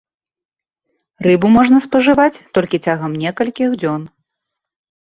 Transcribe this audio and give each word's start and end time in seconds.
Рыбу 1.27 1.47
можна 1.57 1.77
спажываць 1.87 2.41
толькі 2.59 2.77
цягам 2.89 3.11
некалькіх 3.27 3.79
дзён. 3.81 4.01